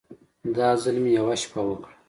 دا 0.57 0.69
ځل 0.81 0.95
مې 1.03 1.11
يوه 1.17 1.35
شپه 1.41 1.61
وکړه. 1.65 1.89